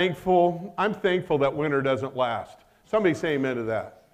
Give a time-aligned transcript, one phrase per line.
[0.00, 2.56] Thankful, I'm thankful that winter doesn't last.
[2.86, 4.04] Somebody say amen to that.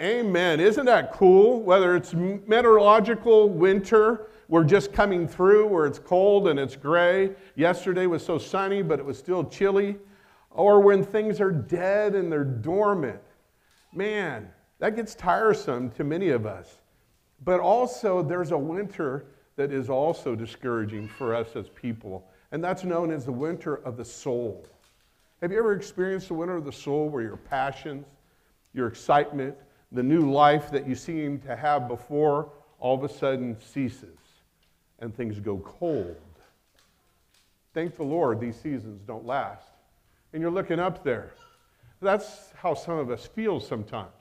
[0.00, 0.26] Amen.
[0.26, 0.58] amen.
[0.58, 1.62] Isn't that cool?
[1.62, 7.36] Whether it's meteorological winter, we're just coming through where it's cold and it's gray.
[7.54, 9.96] Yesterday was so sunny, but it was still chilly.
[10.50, 13.22] Or when things are dead and they're dormant.
[13.92, 14.50] Man,
[14.80, 16.80] that gets tiresome to many of us.
[17.44, 22.84] But also, there's a winter that is also discouraging for us as people and that's
[22.84, 24.64] known as the winter of the soul.
[25.42, 28.06] Have you ever experienced the winter of the soul where your passions,
[28.72, 29.56] your excitement,
[29.90, 34.20] the new life that you seem to have before all of a sudden ceases
[35.00, 36.14] and things go cold?
[37.72, 39.66] Thank the Lord, these seasons don't last.
[40.32, 41.34] And you're looking up there.
[42.00, 44.12] That's how some of us feel sometimes.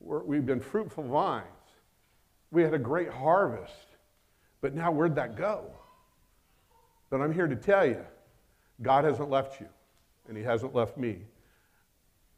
[0.00, 1.46] we have been fruitful vines.
[2.50, 3.72] We had a great harvest.
[4.60, 5.70] But now, where'd that go?
[7.10, 8.04] But I'm here to tell you
[8.82, 9.68] God hasn't left you,
[10.28, 11.18] and He hasn't left me.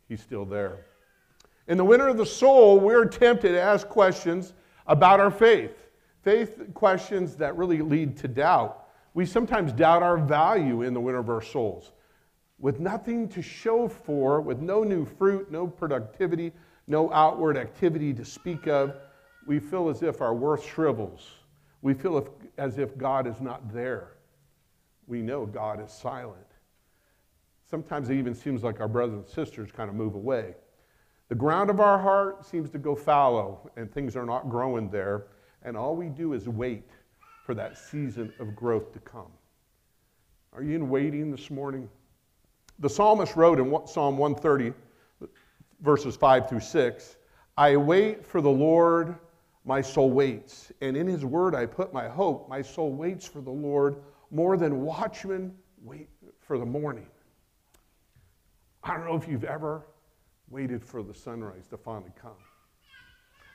[0.08, 0.86] He's still there.
[1.68, 4.54] In the winter of the soul, we're tempted to ask questions
[4.86, 5.88] about our faith.
[6.22, 8.88] Faith questions that really lead to doubt.
[9.14, 11.92] We sometimes doubt our value in the winter of our souls.
[12.58, 16.52] With nothing to show for, with no new fruit, no productivity,
[16.86, 18.96] no outward activity to speak of,
[19.46, 21.30] we feel as if our worth shrivels.
[21.82, 24.10] We feel as if God is not there
[25.10, 26.46] we know God is silent.
[27.68, 30.54] Sometimes it even seems like our brothers and sisters kind of move away.
[31.28, 35.26] The ground of our heart seems to go fallow and things are not growing there,
[35.62, 36.88] and all we do is wait
[37.44, 39.30] for that season of growth to come.
[40.52, 41.88] Are you in waiting this morning?
[42.78, 44.72] The psalmist wrote in Psalm 130,
[45.80, 47.16] verses 5 through 6
[47.56, 49.16] I wait for the Lord,
[49.64, 52.48] my soul waits, and in his word I put my hope.
[52.48, 53.96] My soul waits for the Lord
[54.30, 56.08] more than watchmen wait
[56.40, 57.06] for the morning.
[58.82, 59.86] I don't know if you've ever
[60.48, 62.32] waited for the sunrise to finally come.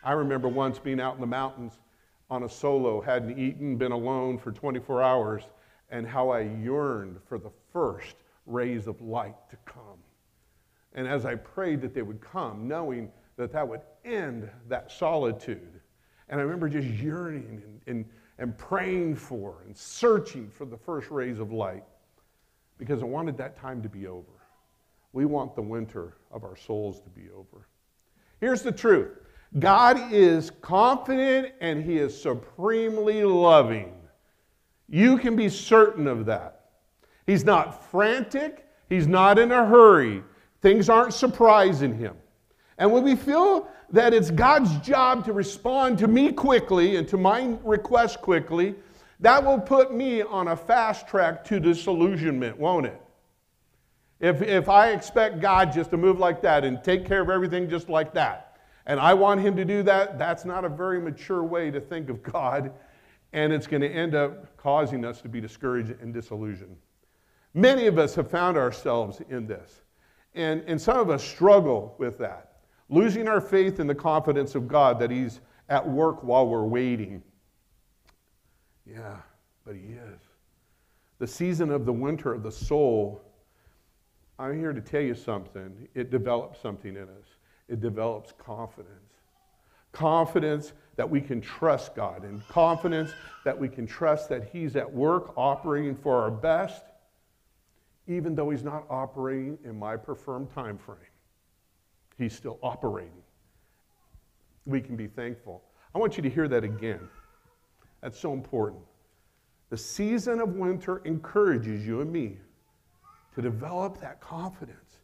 [0.03, 1.79] I remember once being out in the mountains
[2.29, 5.43] on a solo, hadn't eaten, been alone for 24 hours,
[5.89, 8.15] and how I yearned for the first
[8.45, 9.99] rays of light to come.
[10.93, 15.81] And as I prayed that they would come, knowing that that would end that solitude.
[16.29, 18.05] And I remember just yearning and, and
[18.37, 21.83] and praying for and searching for the first rays of light
[22.77, 24.31] because I wanted that time to be over.
[25.13, 27.67] We want the winter of our souls to be over.
[28.41, 29.17] Here's the truth
[29.59, 33.93] God is confident and He is supremely loving.
[34.89, 36.69] You can be certain of that.
[37.25, 40.23] He's not frantic, He's not in a hurry.
[40.61, 42.15] Things aren't surprising Him.
[42.77, 47.17] And when we feel that it's God's job to respond to me quickly and to
[47.17, 48.75] my request quickly,
[49.21, 53.01] that will put me on a fast track to disillusionment, won't it?
[54.19, 57.69] If, if I expect God just to move like that and take care of everything
[57.69, 61.43] just like that, and I want Him to do that, that's not a very mature
[61.43, 62.71] way to think of God,
[63.33, 66.75] and it's going to end up causing us to be discouraged and disillusioned.
[67.53, 69.81] Many of us have found ourselves in this,
[70.33, 72.54] and, and some of us struggle with that
[72.89, 77.23] losing our faith in the confidence of God that He's at work while we're waiting.
[78.85, 79.17] Yeah,
[79.65, 80.19] but He is.
[81.19, 83.21] The season of the winter of the soul,
[84.37, 85.87] I'm here to tell you something.
[85.95, 87.27] It develops something in us,
[87.67, 88.91] it develops confidence.
[89.91, 93.11] Confidence that we can trust God, and confidence
[93.45, 96.83] that we can trust that He's at work operating for our best,
[98.07, 100.97] even though He's not operating in my preferred time frame.
[102.17, 103.11] He's still operating.
[104.65, 105.63] We can be thankful.
[105.93, 107.07] I want you to hear that again.
[108.01, 108.81] That's so important.
[109.69, 112.37] The season of winter encourages you and me
[113.33, 114.99] to develop that confidence,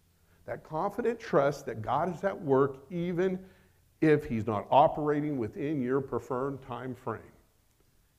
[0.46, 3.40] that confident trust that God is at work even
[4.02, 7.22] if He's not operating within your preferred time frame.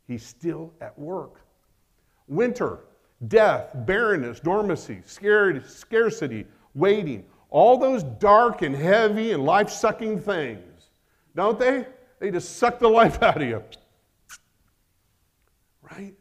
[0.06, 1.40] He's still at work.
[2.28, 2.80] Winter,
[3.28, 10.88] death, barrenness, dormancy, scarcity, waiting, all those dark and heavy and life sucking things,
[11.36, 11.86] don't they?
[12.18, 13.62] They just suck the life out of you.
[15.82, 16.14] Right?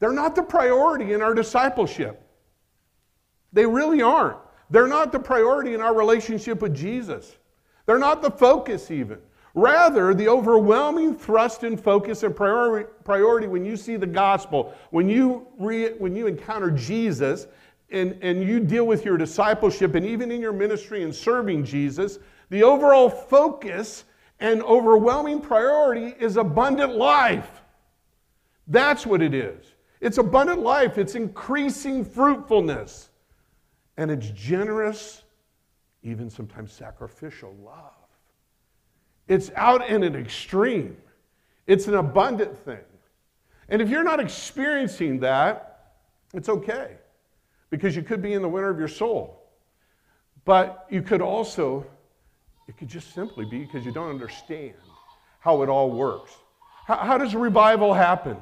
[0.00, 2.20] They're not the priority in our discipleship.
[3.52, 4.38] They really aren't.
[4.68, 7.36] They're not the priority in our relationship with Jesus.
[7.86, 9.18] They're not the focus, even.
[9.54, 15.46] Rather, the overwhelming thrust and focus and priority when you see the gospel, when you,
[15.56, 17.46] re, when you encounter Jesus,
[17.90, 22.18] and, and you deal with your discipleship and even in your ministry and serving Jesus,
[22.50, 24.04] the overall focus
[24.40, 27.62] and overwhelming priority is abundant life.
[28.66, 29.74] That's what it is.
[30.00, 33.10] It's abundant life, it's increasing fruitfulness.
[33.98, 35.22] and it's generous,
[36.02, 37.94] even sometimes sacrificial love.
[39.26, 40.98] It's out in an extreme,
[41.66, 42.84] it's an abundant thing.
[43.70, 45.94] And if you're not experiencing that,
[46.34, 46.98] it's okay
[47.70, 49.42] because you could be in the winter of your soul.
[50.44, 51.86] But you could also,
[52.68, 54.74] it could just simply be because you don't understand
[55.40, 56.32] how it all works.
[56.86, 58.36] How, how does revival happen?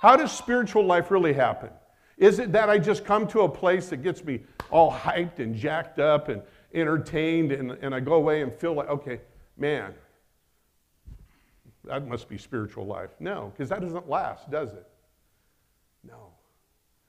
[0.00, 1.70] How does spiritual life really happen?
[2.18, 5.54] Is it that I just come to a place that gets me all hyped and
[5.54, 6.42] jacked up and
[6.74, 9.20] entertained and, and I go away and feel like, okay,
[9.56, 9.94] man,
[11.84, 13.10] that must be spiritual life?
[13.20, 14.86] No, because that doesn't last, does it?
[16.04, 16.32] No.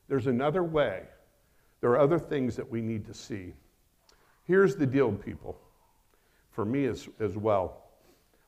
[0.08, 1.04] There's another way.
[1.82, 3.54] There are other things that we need to see.
[4.44, 5.60] Here's the deal, people,
[6.52, 7.84] for me as, as well.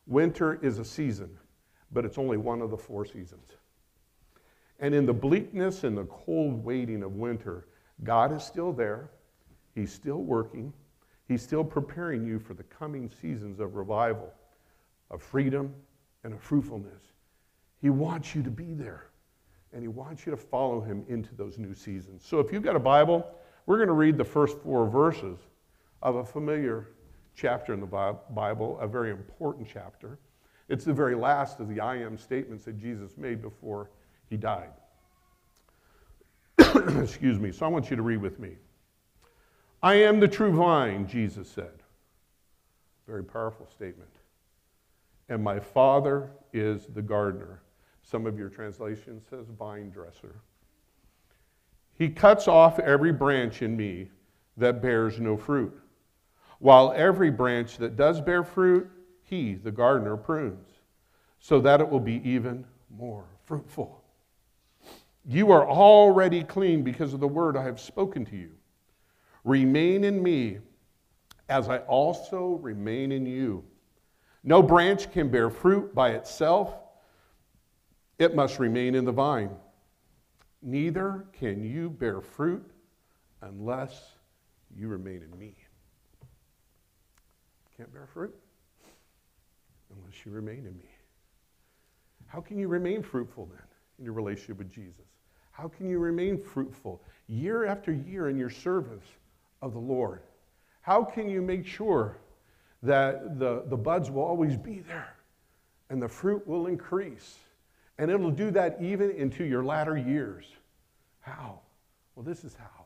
[0.07, 1.29] Winter is a season,
[1.91, 3.51] but it's only one of the four seasons.
[4.79, 7.67] And in the bleakness and the cold waiting of winter,
[8.03, 9.11] God is still there.
[9.75, 10.73] He's still working.
[11.27, 14.33] He's still preparing you for the coming seasons of revival,
[15.11, 15.73] of freedom,
[16.23, 17.03] and of fruitfulness.
[17.79, 19.10] He wants you to be there,
[19.73, 22.23] and He wants you to follow Him into those new seasons.
[22.25, 23.25] So if you've got a Bible,
[23.65, 25.39] we're going to read the first four verses
[26.01, 26.89] of a familiar
[27.35, 30.19] chapter in the Bible, a very important chapter.
[30.69, 33.89] It's the very last of the I am statements that Jesus made before
[34.29, 34.71] he died.
[37.01, 37.51] Excuse me.
[37.51, 38.55] So I want you to read with me.
[39.83, 41.83] I am the true vine, Jesus said.
[43.07, 44.11] Very powerful statement.
[45.27, 47.61] And my Father is the gardener.
[48.11, 50.35] Some of your translation says vine dresser.
[51.97, 54.09] He cuts off every branch in me
[54.57, 55.81] that bears no fruit
[56.61, 58.87] while every branch that does bear fruit,
[59.23, 60.69] he, the gardener, prunes,
[61.39, 62.63] so that it will be even
[62.95, 64.03] more fruitful.
[65.25, 68.51] You are already clean because of the word I have spoken to you.
[69.43, 70.59] Remain in me
[71.49, 73.63] as I also remain in you.
[74.43, 76.75] No branch can bear fruit by itself,
[78.21, 79.51] it must remain in the vine.
[80.61, 82.63] Neither can you bear fruit
[83.41, 84.13] unless
[84.75, 85.55] you remain in me
[87.81, 88.35] can't bear fruit
[89.97, 90.85] unless you remain in me.
[92.27, 93.65] How can you remain fruitful then
[93.97, 95.05] in your relationship with Jesus?
[95.49, 99.07] How can you remain fruitful year after year in your service
[99.63, 100.21] of the Lord?
[100.81, 102.17] How can you make sure
[102.83, 105.15] that the, the buds will always be there
[105.89, 107.39] and the fruit will increase?
[108.01, 110.45] And it'll do that even into your latter years.
[111.19, 111.59] How?
[112.15, 112.85] Well, this is how.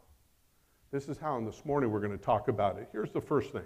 [0.92, 2.90] This is how, and this morning we're going to talk about it.
[2.92, 3.64] Here's the first thing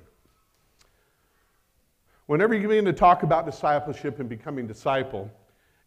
[2.27, 5.31] Whenever you begin to talk about discipleship and becoming disciple,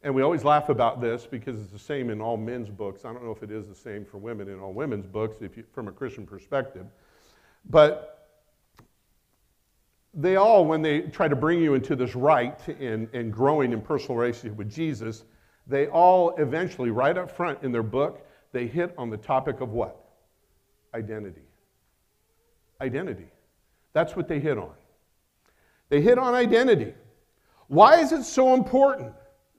[0.03, 3.05] and we always laugh about this because it's the same in all men's books.
[3.05, 5.57] I don't know if it is the same for women in all women's books if
[5.57, 6.87] you, from a Christian perspective.
[7.71, 8.31] But
[10.13, 13.81] they all, when they try to bring you into this right and, and growing in
[13.81, 15.23] personal relationship with Jesus,
[15.67, 19.71] they all eventually, right up front in their book, they hit on the topic of
[19.71, 19.97] what?
[20.95, 21.43] Identity.
[22.81, 23.29] Identity.
[23.93, 24.73] That's what they hit on.
[25.89, 26.95] They hit on identity.
[27.69, 29.13] Why is it so important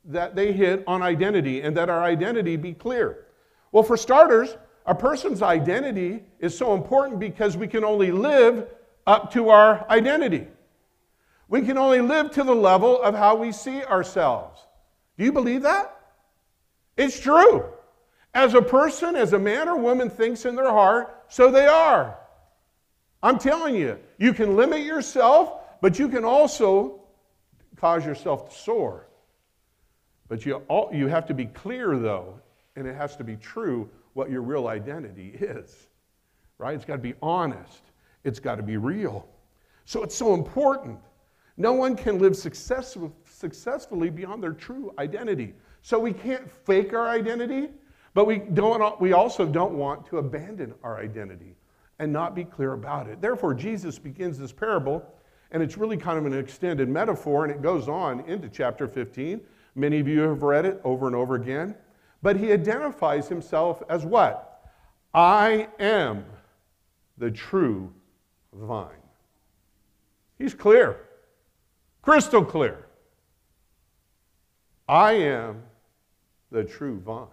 [0.06, 3.26] that they hit on identity and that our identity be clear?
[3.72, 8.68] Well, for starters, a person's identity is so important because we can only live
[9.08, 10.48] up to our identity.
[11.48, 14.60] We can only live to the level of how we see ourselves.
[15.18, 15.96] Do you believe that?
[16.98, 17.66] It's true.
[18.34, 22.18] As a person, as a man or woman thinks in their heart, so they are.
[23.22, 27.02] I'm telling you, you can limit yourself but you can also
[27.76, 29.10] cause yourself to soar.
[30.30, 32.40] But you, all, you have to be clear, though,
[32.78, 35.76] and it has to be true what your real identity is.
[36.58, 36.74] Right?
[36.74, 37.82] It's got to be honest,
[38.24, 39.28] it's got to be real.
[39.84, 41.00] So it's so important.
[41.58, 45.54] No one can live successful, successfully beyond their true identity.
[45.84, 47.70] So we can't fake our identity,
[48.14, 51.56] but we, don't, we also don't want to abandon our identity
[52.00, 53.22] and not be clear about it.
[53.22, 55.06] Therefore, Jesus begins this parable
[55.54, 59.40] and it's really kind of an extended metaphor, and it goes on into chapter 15.
[59.76, 61.76] Many of you have read it over and over again.
[62.24, 64.72] But he identifies himself as what?
[65.14, 66.26] I am
[67.20, 67.94] the true
[68.52, 68.90] vine.
[70.40, 70.98] He's clear,
[72.02, 72.88] crystal clear.
[74.88, 75.62] I am
[76.54, 77.26] the true vine.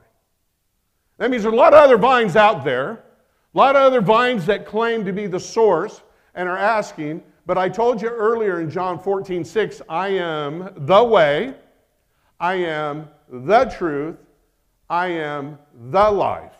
[1.19, 3.05] That means there are a lot of other vines out there,
[3.55, 6.03] a lot of other vines that claim to be the source
[6.35, 11.05] and are asking, but I told you earlier in John 14, 6, I am the
[11.05, 11.55] way,
[12.41, 14.17] I am the truth,
[14.89, 15.59] I am
[15.91, 16.55] the life.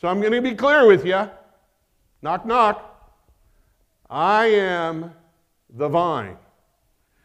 [0.00, 1.28] So I'm going to be clear with you.
[2.22, 2.84] Knock, knock.
[4.08, 5.12] I am
[5.70, 6.36] the vine.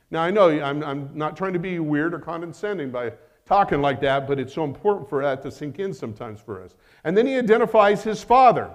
[0.09, 3.13] Now, I know I'm, I'm not trying to be weird or condescending by
[3.45, 6.75] talking like that, but it's so important for that to sink in sometimes for us.
[7.03, 8.71] And then he identifies his father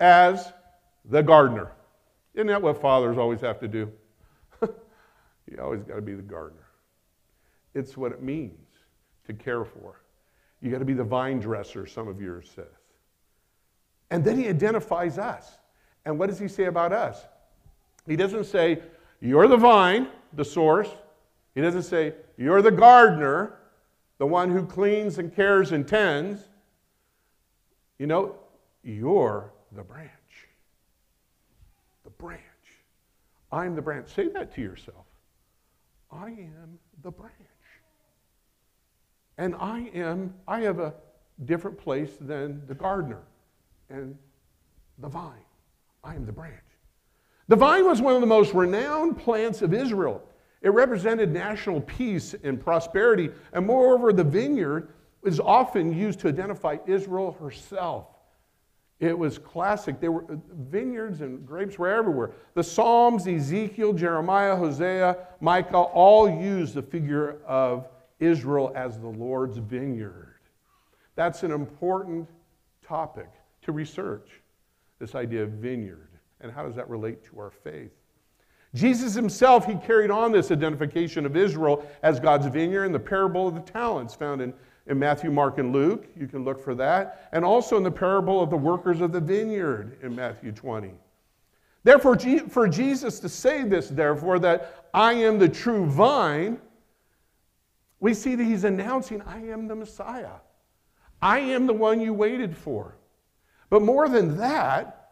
[0.00, 0.52] as
[1.04, 1.72] the gardener.
[2.34, 3.92] Isn't that what fathers always have to do?
[4.62, 6.66] you always got to be the gardener.
[7.74, 8.58] It's what it means
[9.26, 10.00] to care for.
[10.60, 12.66] You got to be the vine dresser, some of yours says.
[14.10, 15.58] And then he identifies us.
[16.04, 17.24] And what does he say about us?
[18.06, 18.82] He doesn't say,
[19.20, 20.88] You're the vine, the source.
[21.54, 23.58] He doesn't say, You're the gardener,
[24.18, 26.48] the one who cleans and cares and tends.
[27.98, 28.36] You know,
[28.82, 30.10] you're the branch.
[32.04, 32.40] The branch.
[33.50, 34.08] I'm the branch.
[34.08, 35.06] Say that to yourself.
[36.10, 37.32] I am the branch.
[39.38, 40.94] And I am, I have a
[41.44, 43.22] different place than the gardener
[43.88, 44.16] and
[44.98, 45.44] the vine.
[46.04, 46.54] I am the branch.
[47.48, 50.22] The vine was one of the most renowned plants of Israel.
[50.62, 54.92] It represented national peace and prosperity, and moreover, the vineyard
[55.24, 58.06] is often used to identify Israel herself.
[59.00, 59.98] It was classic.
[60.00, 62.30] There were vineyards and grapes were everywhere.
[62.54, 67.88] The Psalms, Ezekiel, Jeremiah, Hosea, Micah all use the figure of
[68.20, 70.38] Israel as the Lord's vineyard.
[71.16, 72.28] That's an important
[72.86, 73.28] topic
[73.62, 74.40] to research,
[75.00, 76.10] this idea of vineyard.
[76.40, 77.90] And how does that relate to our faith?
[78.74, 83.46] Jesus himself, he carried on this identification of Israel as God's vineyard in the parable
[83.46, 84.54] of the talents found in,
[84.86, 86.06] in Matthew, Mark, and Luke.
[86.16, 87.28] You can look for that.
[87.32, 90.92] And also in the parable of the workers of the vineyard in Matthew 20.
[91.84, 96.58] Therefore, for Jesus to say this, therefore, that I am the true vine,
[98.00, 100.36] we see that he's announcing, I am the Messiah.
[101.20, 102.96] I am the one you waited for.
[103.68, 105.10] But more than that,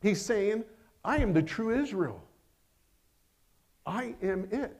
[0.00, 0.64] he's saying,
[1.04, 2.22] I am the true Israel.
[3.86, 4.76] I am it.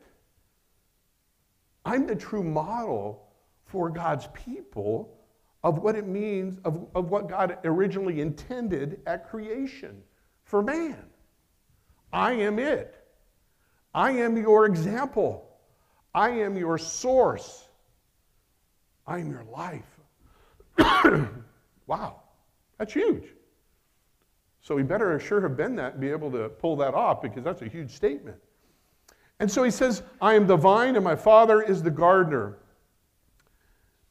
[1.85, 3.29] I'm the true model
[3.65, 5.17] for God's people
[5.63, 10.03] of what it means, of, of what God originally intended at creation
[10.45, 11.05] for man.
[12.13, 12.95] I am it.
[13.95, 15.49] I am your example.
[16.15, 17.69] I am your source.
[19.07, 19.85] I am your life.
[21.87, 22.21] wow,
[22.79, 23.25] that's huge.
[24.61, 27.63] So he better sure have been that be able to pull that off because that's
[27.63, 28.39] a huge statement.
[29.39, 32.59] And so he says, I am the vine and my father is the gardener.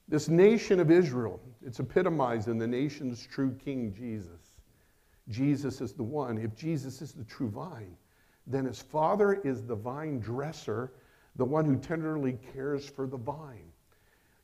[0.07, 4.59] This nation of Israel, it's epitomized in the nation's true king, Jesus.
[5.29, 6.37] Jesus is the one.
[6.37, 7.97] If Jesus is the true vine,
[8.45, 10.93] then his father is the vine dresser,
[11.37, 13.71] the one who tenderly cares for the vine,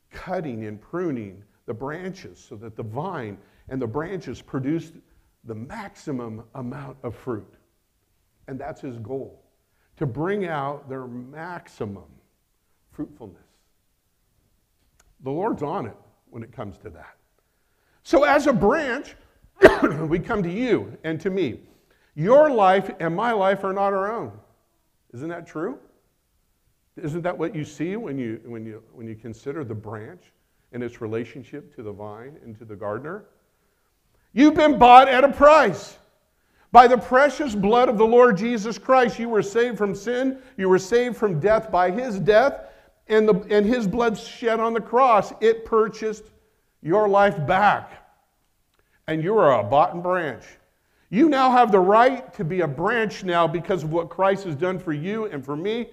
[0.10, 3.38] cutting and pruning the branches so that the vine
[3.70, 4.92] and the branches produce
[5.44, 7.54] the maximum amount of fruit.
[8.48, 9.41] And that's his goal
[9.98, 12.06] to bring out their maximum
[12.92, 13.38] fruitfulness.
[15.24, 15.98] The Lord's on it
[16.30, 17.16] when it comes to that.
[18.04, 19.16] So, as a branch,
[20.08, 21.60] we come to you and to me.
[22.16, 24.32] Your life and my life are not our own.
[25.14, 25.78] Isn't that true?
[26.98, 30.24] Isn't that what you see when you, when you, when you consider the branch
[30.74, 33.26] and its relationship to the vine and to the gardener?
[34.34, 35.98] You've been bought at a price.
[36.72, 40.38] By the precious blood of the Lord Jesus Christ, you were saved from sin.
[40.58, 42.62] You were saved from death by his death
[43.08, 45.34] and, the, and his blood shed on the cross.
[45.42, 46.24] It purchased
[46.82, 47.92] your life back.
[49.08, 50.44] And you are a bought and branch.
[51.10, 54.56] You now have the right to be a branch now because of what Christ has
[54.56, 55.90] done for you and for me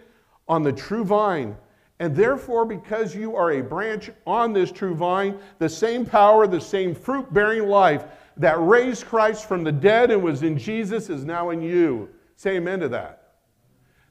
[0.47, 1.57] on the true vine.
[1.99, 6.61] And therefore, because you are a branch on this true vine, the same power, the
[6.61, 8.05] same fruit bearing life
[8.39, 12.09] that raised Christ from the dead and was in Jesus is now in you.
[12.37, 13.35] Say amen to that.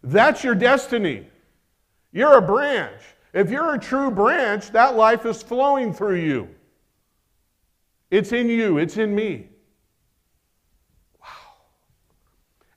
[0.03, 1.27] That's your destiny.
[2.11, 3.01] You're a branch.
[3.33, 6.49] If you're a true branch, that life is flowing through you.
[8.09, 9.49] It's in you, it's in me.
[11.21, 11.27] Wow.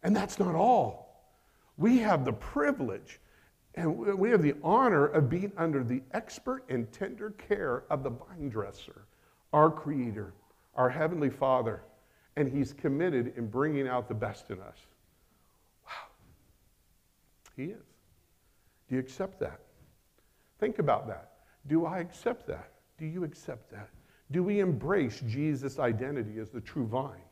[0.02, 1.34] And that's not all.
[1.76, 3.20] We have the privilege
[3.76, 8.10] and we have the honor of being under the expert and tender care of the
[8.10, 9.06] vine dresser,
[9.52, 10.34] our Creator
[10.74, 11.82] our Heavenly Father,
[12.36, 14.78] and He's committed in bringing out the best in us.
[15.84, 16.08] Wow.
[17.56, 17.84] He is.
[18.88, 19.60] Do you accept that?
[20.58, 21.32] Think about that.
[21.66, 22.72] Do I accept that?
[22.98, 23.88] Do you accept that?
[24.30, 27.22] Do we embrace Jesus' identity as the true vine?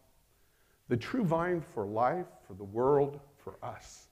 [0.88, 4.09] The true vine for life, for the world, for us.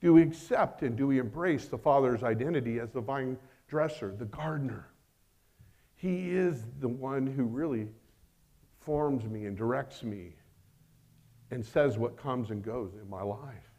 [0.00, 4.24] Do we accept and do we embrace the Father's identity as the vine dresser, the
[4.26, 4.88] gardener?
[5.94, 7.86] He is the one who really
[8.84, 10.34] forms me and directs me
[11.50, 13.70] and says what comes and goes in my life?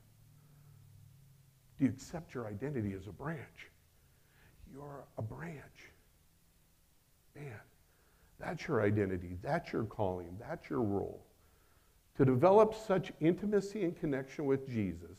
[1.77, 3.69] Do you accept your identity as a branch?
[4.71, 5.91] You're a branch.
[7.35, 7.59] Man,
[8.39, 9.37] that's your identity.
[9.41, 10.37] That's your calling.
[10.39, 11.25] That's your role.
[12.17, 15.17] To develop such intimacy and connection with Jesus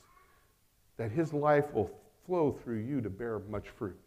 [0.96, 1.90] that his life will
[2.24, 3.98] flow through you to bear much fruit.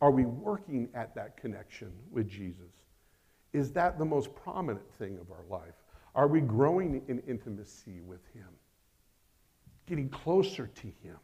[0.00, 2.72] Are we working at that connection with Jesus?
[3.54, 5.74] Is that the most prominent thing of our life?
[6.14, 8.48] Are we growing in intimacy with him?
[9.86, 11.16] Getting closer to him?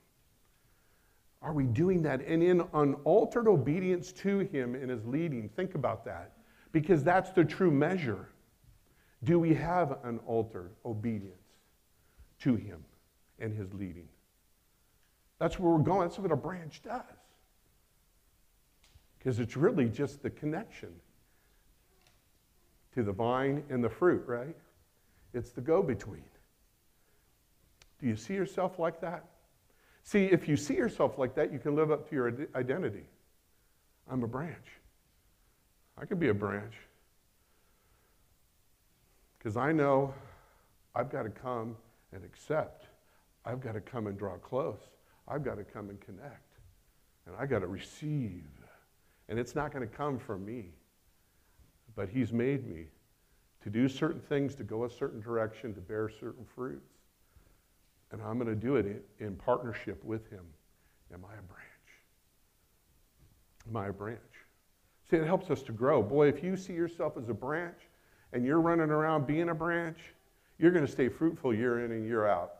[1.43, 2.21] Are we doing that?
[2.27, 6.33] And in unaltered obedience to Him in His leading, think about that,
[6.73, 8.29] because that's the true measure.
[9.25, 11.37] Do we have unaltered obedience
[12.41, 12.85] to Him
[13.39, 14.09] and His leading?
[15.39, 16.09] That's where we're going.
[16.09, 17.03] That's what a branch does.
[19.19, 20.91] Because it's really just the connection
[22.95, 24.57] to the vine and the fruit, right?
[25.33, 26.25] It's the go between.
[28.01, 29.25] Do you see yourself like that?
[30.03, 33.05] See, if you see yourself like that, you can live up to your identity.
[34.11, 34.67] I'm a branch.
[35.99, 36.75] I can be a branch.
[39.39, 40.15] Because I know
[40.95, 41.77] I've got to come
[42.13, 42.87] and accept.
[43.45, 44.81] I've got to come and draw close.
[45.29, 46.57] I've got to come and connect.
[47.27, 48.49] And I've got to receive.
[49.29, 50.73] And it's not going to come from me.
[51.95, 52.87] But He's made me
[53.63, 56.93] to do certain things, to go a certain direction, to bear certain fruits.
[58.13, 60.45] And I'm going to do it in, in partnership with him.
[61.13, 61.65] Am I a branch?
[63.69, 64.19] Am I a branch?
[65.11, 66.03] See, it helps us to grow.
[66.03, 67.79] Boy, if you see yourself as a branch
[68.33, 69.99] and you're running around being a branch,
[70.59, 72.53] you're going to stay fruitful year in and year out.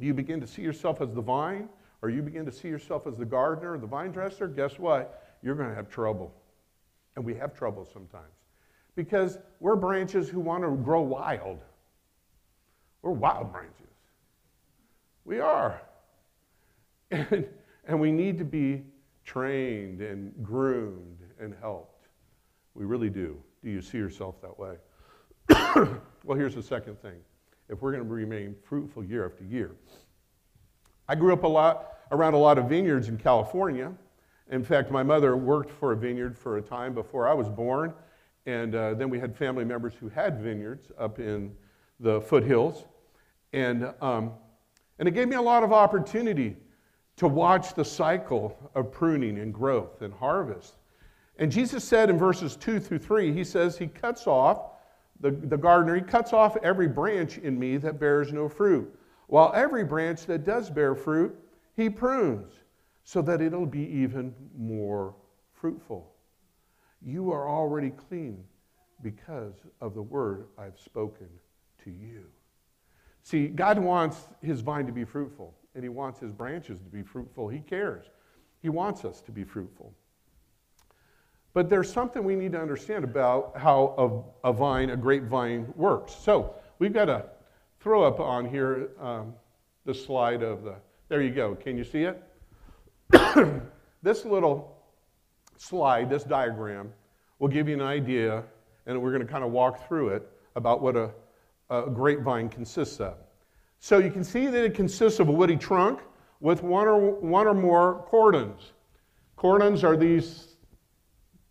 [0.00, 1.68] You begin to see yourself as the vine,
[2.02, 5.36] or you begin to see yourself as the gardener or the vine dresser, guess what?
[5.42, 6.32] You're going to have trouble.
[7.18, 8.30] And we have trouble sometimes.
[8.94, 11.58] Because we're branches who want to grow wild.
[13.02, 13.74] We're wild branches.
[15.24, 15.82] We are.
[17.10, 17.46] And,
[17.86, 18.84] and we need to be
[19.24, 22.06] trained and groomed and helped.
[22.74, 23.36] We really do.
[23.64, 24.76] Do you see yourself that way?
[26.22, 27.16] well, here's the second thing.
[27.70, 29.72] If we're going to remain fruitful year after year,
[31.08, 33.92] I grew up a lot around a lot of vineyards in California.
[34.50, 37.92] In fact, my mother worked for a vineyard for a time before I was born,
[38.46, 41.54] and uh, then we had family members who had vineyards up in
[42.00, 42.84] the foothills.
[43.52, 44.32] And um,
[44.98, 46.56] and it gave me a lot of opportunity
[47.16, 50.74] to watch the cycle of pruning and growth and harvest.
[51.38, 54.72] And Jesus said in verses 2 through 3, He says, He cuts off,
[55.20, 58.92] the, the gardener, He cuts off every branch in me that bears no fruit,
[59.28, 61.36] while every branch that does bear fruit,
[61.76, 62.52] He prunes,
[63.08, 65.14] so that it'll be even more
[65.54, 66.12] fruitful.
[67.00, 68.44] You are already clean
[69.00, 71.28] because of the word I've spoken
[71.84, 72.26] to you.
[73.22, 77.02] See, God wants his vine to be fruitful, and he wants his branches to be
[77.02, 77.48] fruitful.
[77.48, 78.04] He cares.
[78.60, 79.94] He wants us to be fruitful.
[81.54, 86.14] But there's something we need to understand about how a, a vine, a grapevine, works.
[86.14, 87.24] So we've got to
[87.80, 89.32] throw up on here um,
[89.86, 90.74] the slide of the,
[91.08, 91.54] there you go.
[91.54, 92.22] Can you see it?
[94.02, 94.76] this little
[95.56, 96.92] slide, this diagram,
[97.38, 98.44] will give you an idea,
[98.86, 101.10] and we're going to kind of walk through it about what a
[101.70, 103.14] a grapevine consists of.
[103.80, 106.00] So you can see that it consists of a woody trunk
[106.40, 108.72] with one or, one or more cordons.
[109.36, 110.56] Cordons are these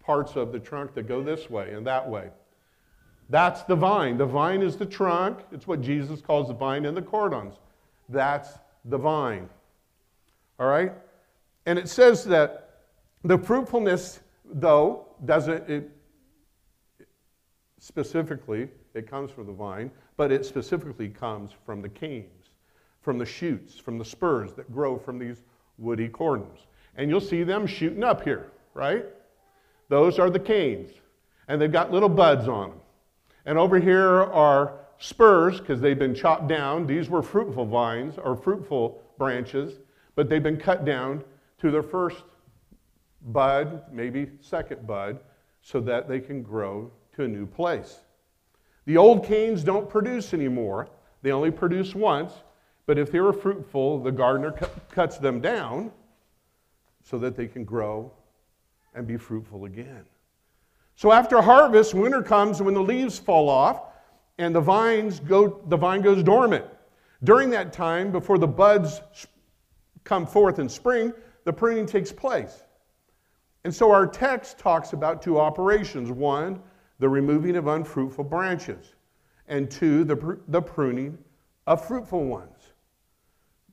[0.04, 2.30] parts of the trunk that go this way and that way.
[3.30, 4.18] That's the vine.
[4.18, 5.40] The vine is the trunk.
[5.52, 7.56] It's what Jesus calls the vine and the cordons.
[8.10, 8.50] That's
[8.86, 9.50] the vine.
[10.60, 10.94] All right?
[11.68, 12.70] And it says that
[13.26, 15.92] the fruitfulness, though, doesn't, it,
[17.78, 22.52] specifically, it comes from the vine, but it specifically comes from the canes,
[23.02, 25.44] from the shoots, from the spurs that grow from these
[25.78, 26.68] woody cordons.
[26.96, 29.06] And you'll see them shooting up here, right?
[29.90, 30.90] Those are the canes,
[31.50, 32.80] and they've got little buds on them.
[33.46, 36.88] And over here are spurs, because they've been chopped down.
[36.88, 39.80] These were fruitful vines or fruitful branches,
[40.16, 41.26] but they've been cut down
[41.60, 42.24] to their first
[43.22, 45.20] bud, maybe second bud,
[45.62, 48.00] so that they can grow to a new place.
[48.86, 50.90] The old canes don't produce anymore.
[51.22, 52.32] They only produce once.
[52.86, 55.92] But if they were fruitful, the gardener cu- cuts them down
[57.04, 58.12] so that they can grow
[58.96, 60.06] and be fruitful again.
[60.96, 63.82] So after harvest, winter comes when the leaves fall off
[64.38, 66.66] and the vines go the vine goes dormant.
[67.24, 69.02] During that time before the buds
[70.04, 71.14] come forth in spring,
[71.48, 72.64] the pruning takes place.
[73.64, 76.12] And so our text talks about two operations.
[76.12, 76.62] One,
[77.00, 78.96] the removing of unfruitful branches.
[79.48, 81.18] and two, the, the pruning
[81.66, 82.74] of fruitful ones.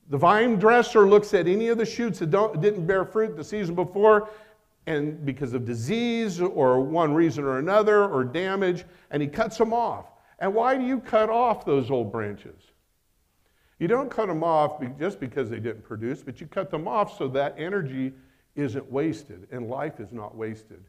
[0.09, 3.43] The vine dresser looks at any of the shoots that don't, didn't bear fruit the
[3.43, 4.29] season before,
[4.87, 9.73] and because of disease or one reason or another or damage, and he cuts them
[9.73, 10.05] off.
[10.39, 12.71] And why do you cut off those old branches?
[13.79, 17.17] You don't cut them off just because they didn't produce, but you cut them off
[17.17, 18.13] so that energy
[18.55, 20.83] isn't wasted and life is not wasted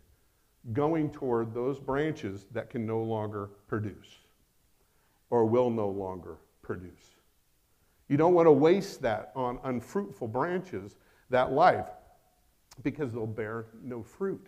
[0.72, 4.18] going toward those branches that can no longer produce
[5.30, 7.14] or will no longer produce.
[8.08, 10.96] You don't want to waste that on unfruitful branches,
[11.30, 11.86] that life,
[12.82, 14.46] because they'll bear no fruit.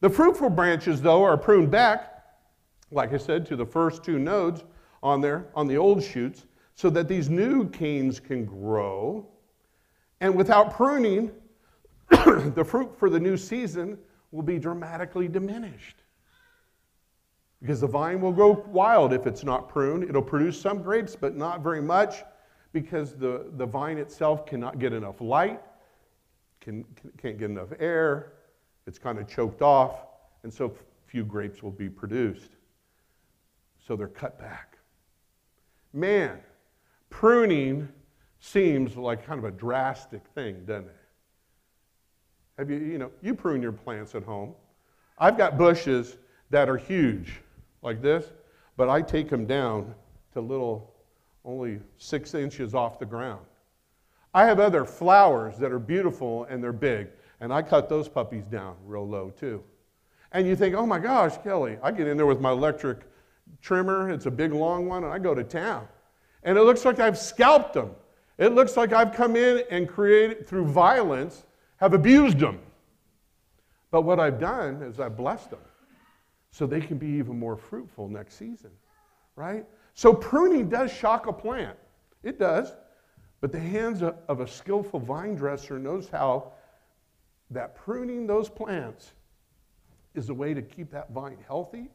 [0.00, 2.24] The fruitful branches, though, are pruned back,
[2.90, 4.64] like I said, to the first two nodes
[5.02, 6.46] on there, on the old shoots,
[6.78, 9.26] so that these new canes can grow.
[10.20, 11.32] And without pruning,
[12.08, 13.98] the fruit for the new season
[14.30, 15.96] will be dramatically diminished.
[17.60, 20.04] Because the vine will go wild if it's not pruned.
[20.04, 22.22] It'll produce some grapes, but not very much
[22.72, 25.60] because the, the vine itself cannot get enough light,
[26.60, 26.84] can,
[27.20, 28.34] can't get enough air,
[28.86, 30.06] it's kind of choked off,
[30.44, 30.72] and so
[31.06, 32.52] few grapes will be produced.
[33.84, 34.78] So they're cut back.
[35.92, 36.38] Man,
[37.10, 37.88] pruning
[38.40, 40.96] seems like kind of a drastic thing, doesn't it?
[42.58, 44.54] Have you, you know, you prune your plants at home.
[45.18, 46.18] I've got bushes
[46.50, 47.40] that are huge,
[47.82, 48.32] like this,
[48.76, 49.94] but I take them down
[50.32, 50.94] to little,
[51.44, 53.44] only six inches off the ground.
[54.34, 57.08] I have other flowers that are beautiful and they're big,
[57.40, 59.62] and I cut those puppies down real low too.
[60.32, 62.98] And you think, oh my gosh, Kelly, I get in there with my electric
[63.62, 65.88] trimmer, it's a big long one, and I go to town.
[66.42, 67.90] And it looks like I've scalped them.
[68.38, 71.44] It looks like I've come in and created, through violence,
[71.76, 72.60] have abused them.
[73.90, 75.60] But what I've done is I've blessed them
[76.50, 78.70] so they can be even more fruitful next season,
[79.36, 79.66] right?
[79.94, 81.76] So pruning does shock a plant.
[82.22, 82.72] It does.
[83.40, 86.52] But the hands of a skillful vine dresser knows how
[87.50, 89.12] that pruning those plants
[90.14, 91.88] is a way to keep that vine healthy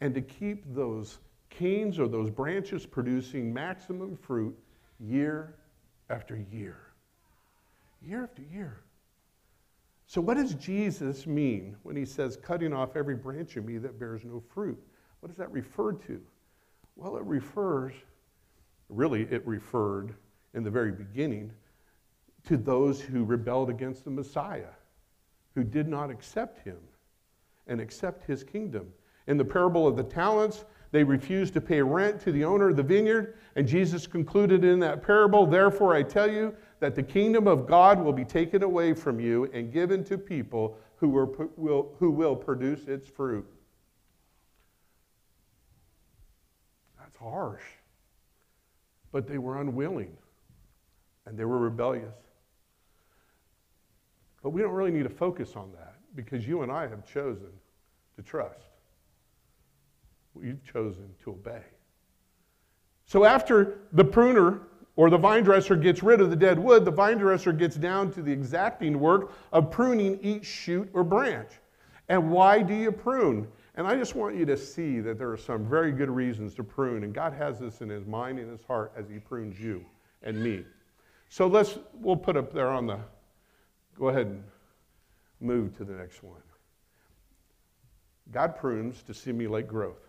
[0.00, 1.18] and to keep those
[1.56, 4.56] canes or those branches producing maximum fruit
[5.00, 5.54] year
[6.10, 6.78] after year.
[8.02, 8.80] Year after year.
[10.06, 13.98] So, what does Jesus mean when he says, cutting off every branch of me that
[13.98, 14.80] bears no fruit?
[15.20, 16.20] What does that refer to?
[16.94, 17.92] Well, it refers,
[18.88, 20.14] really, it referred
[20.54, 21.52] in the very beginning
[22.44, 24.74] to those who rebelled against the Messiah,
[25.54, 26.78] who did not accept him
[27.66, 28.92] and accept his kingdom.
[29.26, 30.64] In the parable of the talents,
[30.96, 34.80] they refused to pay rent to the owner of the vineyard, and Jesus concluded in
[34.80, 38.94] that parable, Therefore I tell you that the kingdom of God will be taken away
[38.94, 43.46] from you and given to people who, will, who will produce its fruit.
[46.98, 47.60] That's harsh.
[49.12, 50.16] But they were unwilling
[51.26, 52.16] and they were rebellious.
[54.42, 57.50] But we don't really need to focus on that because you and I have chosen
[58.16, 58.75] to trust.
[60.40, 61.62] We've chosen to obey.
[63.06, 64.62] So after the pruner
[64.96, 68.12] or the vine dresser gets rid of the dead wood, the vine dresser gets down
[68.12, 71.50] to the exacting work of pruning each shoot or branch.
[72.08, 73.46] And why do you prune?
[73.74, 76.64] And I just want you to see that there are some very good reasons to
[76.64, 79.84] prune, and God has this in his mind and his heart as he prunes you
[80.22, 80.64] and me.
[81.28, 82.98] So let's, we'll put up there on the,
[83.98, 84.42] go ahead and
[85.40, 86.40] move to the next one.
[88.32, 90.05] God prunes to simulate growth.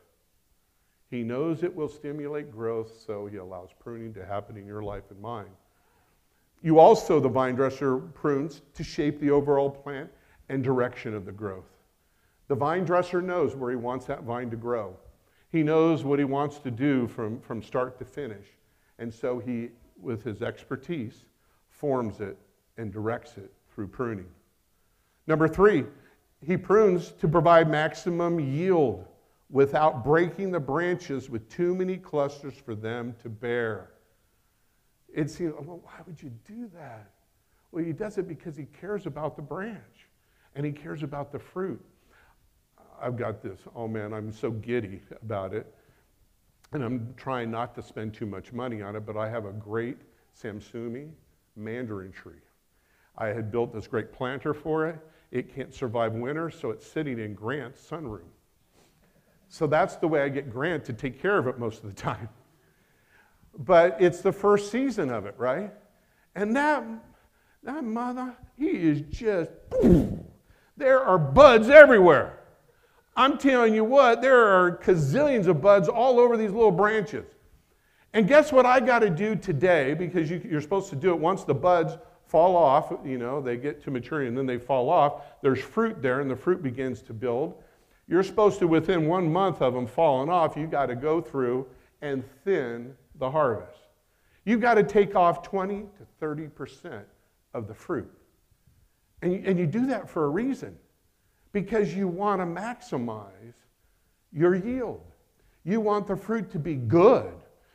[1.09, 5.09] He knows it will stimulate growth, so he allows pruning to happen in your life
[5.09, 5.51] and mine.
[6.61, 10.09] You also, the vine dresser, prunes to shape the overall plant
[10.49, 11.69] and direction of the growth.
[12.47, 14.97] The vine dresser knows where he wants that vine to grow.
[15.49, 18.47] He knows what he wants to do from, from start to finish.
[18.99, 19.69] And so he,
[20.01, 21.25] with his expertise,
[21.69, 22.37] forms it
[22.77, 24.27] and directs it through pruning.
[25.25, 25.85] Number three,
[26.41, 29.05] he prunes to provide maximum yield
[29.49, 33.91] without breaking the branches with too many clusters for them to bear.
[35.13, 37.11] It seems, well, why would you do that?
[37.71, 40.09] Well, he does it because he cares about the branch
[40.55, 41.83] and he cares about the fruit.
[43.01, 45.73] I've got this, oh man, I'm so giddy about it.
[46.73, 49.53] And I'm trying not to spend too much money on it, but I have a
[49.53, 49.97] great
[50.33, 51.05] Satsuma
[51.55, 52.41] mandarin tree.
[53.17, 54.99] I had built this great planter for it.
[55.31, 58.29] It can't survive winter, so it's sitting in Grant's sunroom.
[59.49, 62.01] So that's the way I get Grant to take care of it most of the
[62.01, 62.29] time.
[63.57, 65.73] But it's the first season of it, right?
[66.35, 66.83] And that,
[67.63, 69.51] that mother, he is just,
[70.77, 72.39] there are buds everywhere.
[73.15, 77.25] I'm telling you what, there are gazillions of buds all over these little branches.
[78.13, 79.95] And guess what I got to do today?
[79.95, 83.57] Because you, are supposed to do it once the buds fall off, you know, they
[83.57, 85.23] get to maturity and then they fall off.
[85.41, 87.55] There's fruit there and the fruit begins to build.
[88.07, 91.67] You're supposed to, within one month of them falling off, you've got to go through
[92.01, 93.79] and thin the harvest.
[94.45, 97.03] You've got to take off 20 to 30%
[97.53, 98.11] of the fruit.
[99.21, 100.77] And and you do that for a reason
[101.51, 103.55] because you want to maximize
[104.31, 105.03] your yield.
[105.63, 107.33] You want the fruit to be good,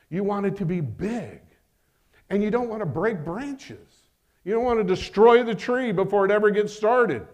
[0.08, 1.40] you want it to be big,
[2.30, 4.04] and you don't want to break branches.
[4.44, 7.26] You don't want to destroy the tree before it ever gets started.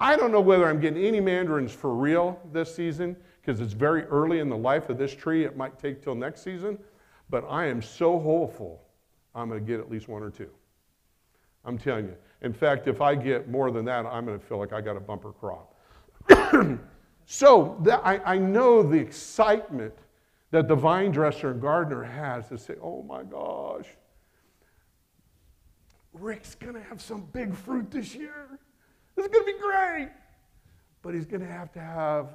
[0.00, 4.04] I don't know whether I'm getting any mandarins for real this season because it's very
[4.04, 5.44] early in the life of this tree.
[5.44, 6.78] It might take till next season,
[7.30, 8.82] but I am so hopeful
[9.34, 10.50] I'm going to get at least one or two.
[11.64, 12.16] I'm telling you.
[12.42, 14.96] In fact, if I get more than that, I'm going to feel like I got
[14.96, 15.74] a bumper crop.
[17.26, 19.94] so that, I, I know the excitement
[20.50, 23.86] that the vine dresser and gardener has to say, oh my gosh,
[26.12, 28.58] Rick's going to have some big fruit this year.
[29.18, 30.10] This is going to be great.
[31.02, 32.34] But he's going to have to have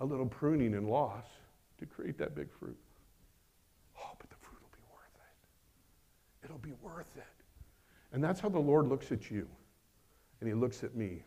[0.00, 1.26] a little pruning and loss
[1.78, 2.78] to create that big fruit.
[3.98, 6.46] Oh, but the fruit will be worth it.
[6.46, 7.24] It'll be worth it.
[8.14, 9.46] And that's how the Lord looks at you,
[10.40, 11.24] and He looks at me.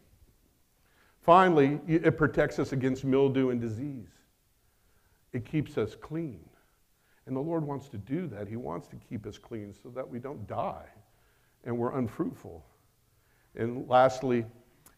[1.22, 4.10] Finally, it protects us against mildew and disease.
[5.32, 6.40] It keeps us clean.
[7.28, 8.48] And the Lord wants to do that.
[8.48, 10.88] He wants to keep us clean so that we don't die
[11.66, 12.66] and we're unfruitful.
[13.56, 14.44] And lastly,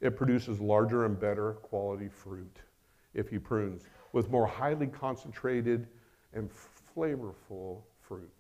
[0.02, 2.58] it produces larger and better quality fruit
[3.14, 3.84] if he prunes
[4.14, 5.88] with more highly concentrated
[6.34, 6.50] and
[6.96, 8.32] flavorful fruit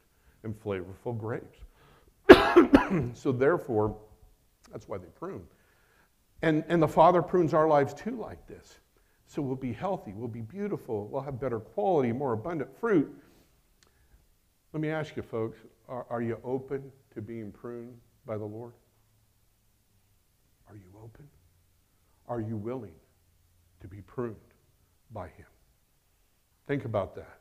[0.43, 1.59] and flavorful grapes.
[3.17, 3.97] so therefore,
[4.71, 5.43] that's why they prune.
[6.41, 8.77] And, and the Father prunes our lives too like this.
[9.27, 13.13] So we'll be healthy, we'll be beautiful, we'll have better quality, more abundant fruit.
[14.73, 18.73] Let me ask you, folks, are, are you open to being pruned by the Lord?
[20.67, 21.27] Are you open?
[22.29, 22.93] Are you willing
[23.81, 24.35] to be pruned
[25.11, 25.47] by Him?
[26.67, 27.39] Think about that.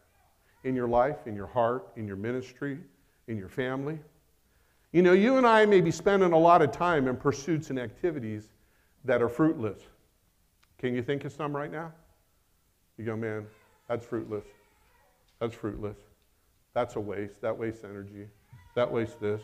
[0.64, 2.78] In your life, in your heart, in your ministry,
[3.28, 3.98] in your family.
[4.92, 7.78] You know, you and I may be spending a lot of time in pursuits and
[7.78, 8.48] activities
[9.04, 9.78] that are fruitless.
[10.78, 11.92] Can you think of some right now?
[12.96, 13.46] You go, man,
[13.86, 14.46] that's fruitless.
[15.40, 15.98] That's fruitless.
[16.72, 17.42] That's a waste.
[17.42, 18.26] That wastes energy.
[18.74, 19.42] That wastes this.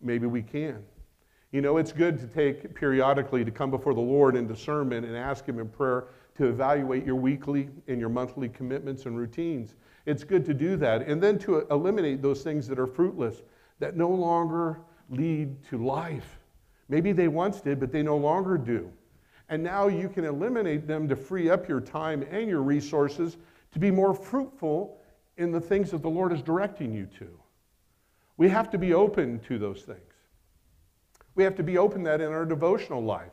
[0.00, 0.82] Maybe we can.
[1.52, 5.14] You know, it's good to take periodically to come before the Lord in discernment and
[5.14, 9.74] ask Him in prayer to evaluate your weekly and your monthly commitments and routines.
[10.06, 11.02] It's good to do that.
[11.02, 13.42] And then to eliminate those things that are fruitless
[13.80, 16.38] that no longer lead to life.
[16.88, 18.90] Maybe they once did, but they no longer do.
[19.50, 23.36] And now you can eliminate them to free up your time and your resources
[23.72, 24.98] to be more fruitful
[25.36, 27.28] in the things that the Lord is directing you to.
[28.38, 30.11] We have to be open to those things.
[31.34, 33.32] We have to be open to that in our devotional life.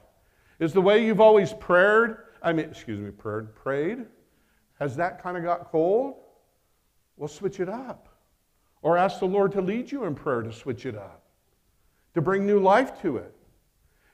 [0.60, 4.06] Is the way you've always prayed, I mean, excuse me, prayed, prayed,
[4.80, 6.16] has that kind of got cold?
[7.18, 8.08] Well, switch it up.
[8.82, 11.24] Or ask the Lord to lead you in prayer to switch it up,
[12.14, 13.36] to bring new life to it.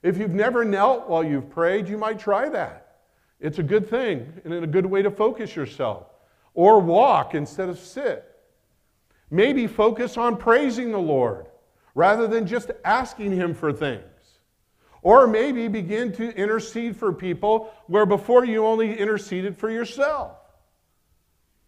[0.02, 2.98] If you've never knelt while you've prayed, you might try that.
[3.40, 6.08] It's a good thing and a good way to focus yourself.
[6.54, 8.26] Or walk instead of sit.
[9.30, 11.48] Maybe focus on praising the Lord
[11.96, 14.04] rather than just asking Him for things.
[15.02, 20.38] Or maybe begin to intercede for people where before you only interceded for yourself.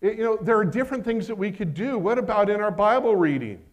[0.01, 1.97] It, you know, there are different things that we could do.
[1.97, 3.63] What about in our Bible reading?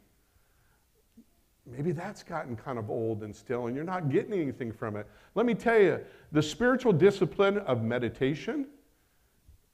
[1.66, 5.06] Maybe that's gotten kind of old and still, and you're not getting anything from it.
[5.34, 8.66] Let me tell you the spiritual discipline of meditation,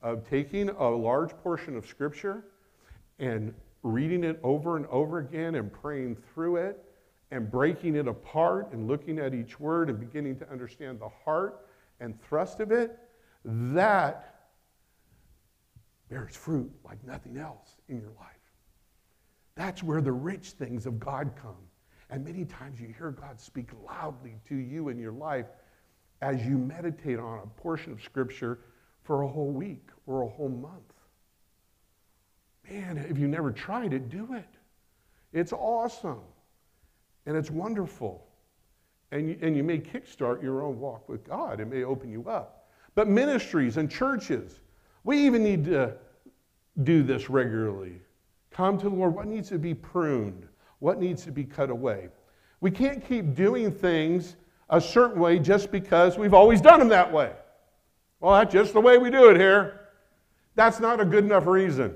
[0.02, 2.44] of taking a large portion of Scripture
[3.18, 6.84] and reading it over and over again and praying through it
[7.30, 11.66] and breaking it apart and looking at each word and beginning to understand the heart
[12.00, 12.98] and thrust of it,
[13.44, 14.48] that
[16.08, 18.26] bears fruit like nothing else in your life.
[19.54, 21.56] That's where the rich things of God come.
[22.10, 25.46] And many times you hear God speak loudly to you in your life
[26.22, 28.58] as you meditate on a portion of Scripture
[29.04, 30.89] for a whole week or a whole month.
[32.70, 34.48] Man, if you never tried it, do it.
[35.32, 36.20] It's awesome
[37.26, 38.26] and it's wonderful.
[39.12, 42.28] And you, and you may kickstart your own walk with God, it may open you
[42.28, 42.68] up.
[42.94, 44.60] But ministries and churches,
[45.04, 45.94] we even need to
[46.84, 48.00] do this regularly.
[48.50, 49.14] Come to the Lord.
[49.14, 50.46] What needs to be pruned?
[50.78, 52.08] What needs to be cut away?
[52.60, 54.36] We can't keep doing things
[54.68, 57.32] a certain way just because we've always done them that way.
[58.20, 59.88] Well, that's just the way we do it here.
[60.54, 61.94] That's not a good enough reason,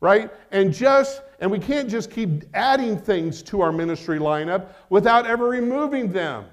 [0.00, 0.30] right?
[0.50, 5.46] And just, and we can't just keep adding things to our ministry lineup without ever
[5.46, 6.46] removing them.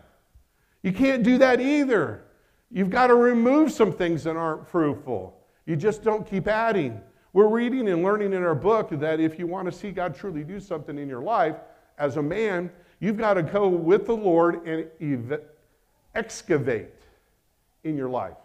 [0.84, 2.24] You can't do that either.
[2.72, 5.38] You've got to remove some things that aren't fruitful.
[5.66, 7.02] You just don't keep adding.
[7.34, 10.44] We're reading and learning in our book that if you want to see God truly
[10.44, 11.56] do something in your life
[11.98, 15.40] as a man, you've got to go with the Lord and
[16.16, 16.94] excavate
[17.84, 18.38] in your life.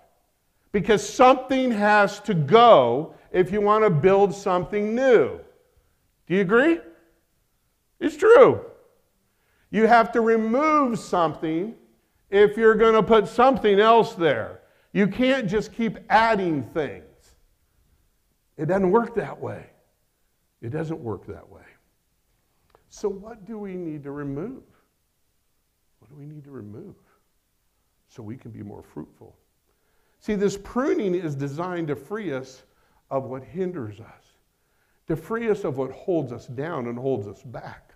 [0.73, 5.39] Because something has to go if you want to build something new.
[6.27, 6.81] Do you agree?
[8.01, 8.65] It's true.
[9.71, 11.75] You have to remove something
[12.31, 14.63] if you're going to put something else there.
[14.93, 17.05] You can't just keep adding things.
[18.57, 19.67] It doesn't work that way.
[20.61, 21.63] It doesn't work that way.
[22.89, 24.63] So, what do we need to remove?
[25.99, 26.95] What do we need to remove
[28.09, 29.37] so we can be more fruitful?
[30.23, 32.63] See, this pruning is designed to free us
[33.11, 34.25] of what hinders us,
[35.09, 37.95] to free us of what holds us down and holds us back.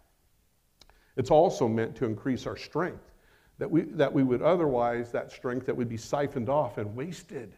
[1.17, 3.12] It's also meant to increase our strength,
[3.59, 7.55] that we, that we would otherwise, that strength that would be siphoned off and wasted.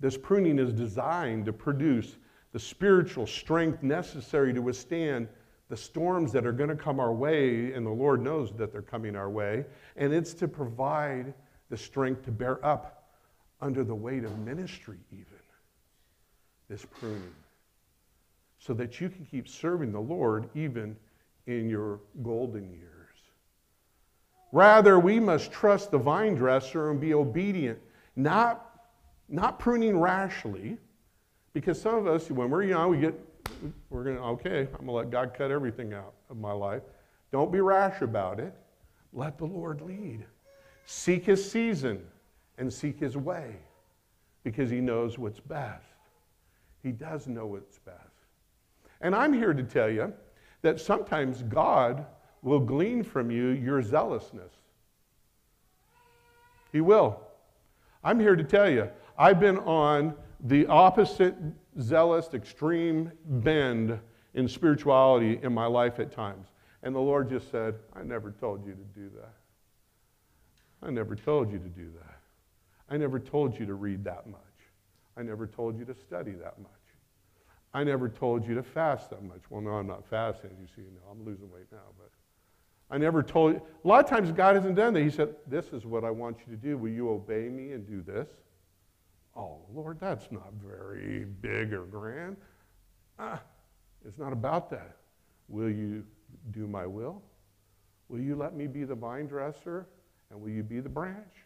[0.00, 2.16] This pruning is designed to produce
[2.52, 5.28] the spiritual strength necessary to withstand
[5.68, 8.80] the storms that are going to come our way, and the Lord knows that they're
[8.80, 9.66] coming our way.
[9.96, 11.34] And it's to provide
[11.68, 12.99] the strength to bear up
[13.60, 15.26] under the weight of ministry, even
[16.68, 17.34] this pruning,
[18.58, 20.96] so that you can keep serving the Lord even
[21.46, 22.86] in your golden years.
[24.52, 27.78] Rather, we must trust the vine dresser and be obedient,
[28.16, 28.66] not
[29.30, 30.76] not pruning rashly,
[31.52, 33.14] because some of us, when we're young, we get,
[33.88, 36.82] we're going to, okay, I'm going to let God cut everything out of my life.
[37.30, 38.52] Don't be rash about it.
[39.12, 40.24] Let the Lord lead.
[40.84, 42.04] Seek his season
[42.60, 43.56] and seek his way
[44.44, 45.86] because he knows what's best.
[46.82, 47.96] He does know what's best.
[49.00, 50.12] And I'm here to tell you
[50.62, 52.04] that sometimes God
[52.42, 54.52] will glean from you your zealousness.
[56.70, 57.20] He will.
[58.04, 61.34] I'm here to tell you, I've been on the opposite
[61.80, 63.98] zealous, extreme bend
[64.34, 66.48] in spirituality in my life at times.
[66.82, 69.34] And the Lord just said, I never told you to do that.
[70.82, 72.19] I never told you to do that.
[72.90, 74.40] I never told you to read that much.
[75.16, 76.70] I never told you to study that much.
[77.72, 79.42] I never told you to fast that much.
[79.48, 80.88] Well, no, I'm not fasting, as you see.
[80.90, 82.10] No, I'm losing weight now, but
[82.90, 83.62] I never told you.
[83.84, 85.02] A lot of times God hasn't done that.
[85.02, 86.76] He said, This is what I want you to do.
[86.76, 88.28] Will you obey me and do this?
[89.36, 92.36] Oh, Lord, that's not very big or grand.
[93.18, 93.40] Ah,
[94.04, 94.96] it's not about that.
[95.48, 96.04] Will you
[96.50, 97.22] do my will?
[98.08, 99.86] Will you let me be the vine dresser?
[100.30, 101.44] And will you be the branch?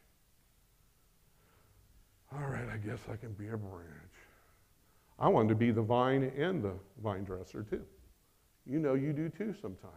[2.74, 3.86] I guess I can be a branch.
[5.20, 7.84] I want to be the vine and the vine dresser too.
[8.66, 9.94] You know you do too sometimes.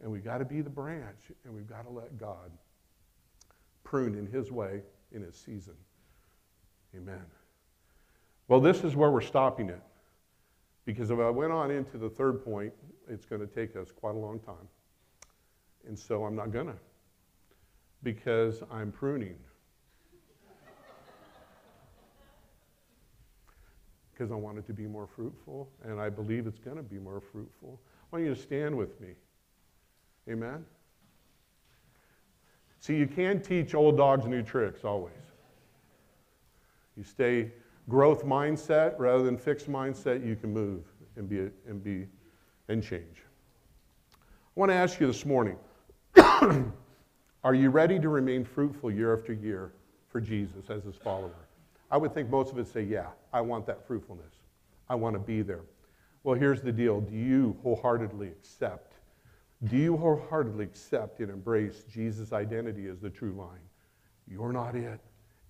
[0.00, 2.52] And we've got to be the branch, and we've got to let God
[3.82, 5.74] prune in His way, in His season.
[6.94, 7.24] Amen.
[8.46, 9.82] Well, this is where we're stopping it.
[10.84, 12.72] Because if I went on into the third point,
[13.08, 14.68] it's going to take us quite a long time.
[15.88, 16.76] And so I'm not going to.
[18.04, 19.36] Because I'm pruning.
[24.16, 26.98] Because I want it to be more fruitful, and I believe it's going to be
[26.98, 27.78] more fruitful.
[28.12, 29.08] I want you to stand with me.
[30.30, 30.64] Amen?
[32.80, 35.12] See, you can teach old dogs new tricks always.
[36.96, 37.52] You stay
[37.88, 40.84] growth mindset rather than fixed mindset, you can move
[41.16, 42.06] and be, and be
[42.68, 43.22] and change.
[44.14, 45.56] I want to ask you this morning
[46.16, 49.72] are you ready to remain fruitful year after year
[50.08, 51.45] for Jesus as his follower?
[51.90, 54.34] I would think most of us say, yeah, I want that fruitfulness.
[54.88, 55.62] I want to be there.
[56.22, 57.00] Well, here's the deal.
[57.00, 58.94] Do you wholeheartedly accept?
[59.64, 63.60] Do you wholeheartedly accept and embrace Jesus' identity as the true vine?
[64.28, 65.00] You're not it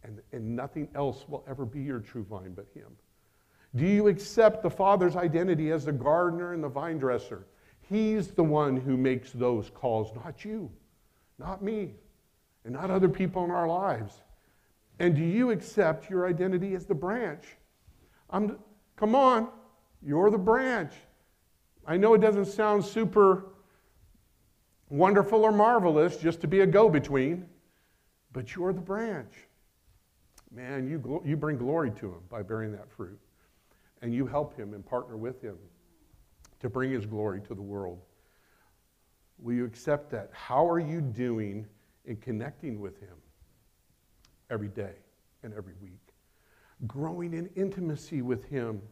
[0.06, 2.92] and, and nothing else will ever be your true vine but Him?
[3.74, 7.46] Do you accept the Father's identity as the gardener and the vine dresser?
[7.80, 10.70] He's the one who makes those calls, not you,
[11.38, 11.94] not me,
[12.64, 14.22] and not other people in our lives.
[14.98, 17.44] And do you accept your identity as the branch?
[18.30, 18.58] I'm,
[18.96, 19.48] come on,
[20.02, 20.92] you're the branch.
[21.86, 23.44] I know it doesn't sound super
[24.88, 27.46] wonderful or marvelous just to be a go between,
[28.32, 29.32] but you're the branch
[30.56, 33.18] man, you, you bring glory to him by bearing that fruit.
[34.02, 35.56] And you help him and partner with him
[36.60, 38.00] to bring his glory to the world.
[39.38, 40.30] Will you accept that?
[40.32, 41.66] How are you doing
[42.06, 43.16] in connecting with him
[44.50, 44.94] every day?
[45.46, 46.12] and every week.
[46.86, 48.82] Growing in intimacy with Him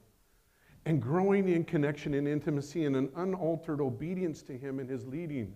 [0.86, 5.54] and growing in connection and intimacy and an unaltered obedience to Him and His leading.